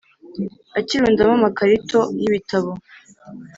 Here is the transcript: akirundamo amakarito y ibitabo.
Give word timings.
akirundamo 0.79 1.33
amakarito 1.39 1.99
y 2.19 2.23
ibitabo. 2.27 2.71